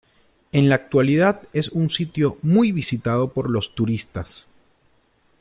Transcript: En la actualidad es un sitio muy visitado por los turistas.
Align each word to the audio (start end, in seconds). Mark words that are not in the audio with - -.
En 0.51 0.67
la 0.67 0.73
actualidad 0.73 1.41
es 1.53 1.69
un 1.69 1.91
sitio 1.91 2.35
muy 2.41 2.71
visitado 2.71 3.31
por 3.31 3.51
los 3.51 3.75
turistas. 3.75 4.47